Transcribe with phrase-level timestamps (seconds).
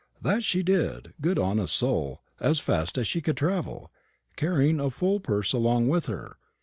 [0.19, 3.91] "That she did, good honest soul, as fast as she could travel,
[4.35, 6.37] carrying a full purse along with her.